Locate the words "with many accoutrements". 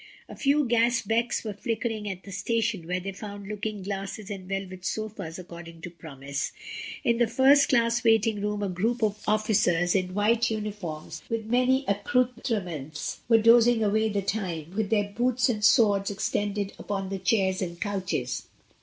11.29-13.19